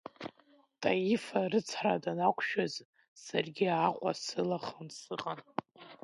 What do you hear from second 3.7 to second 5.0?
Аҟәа салахан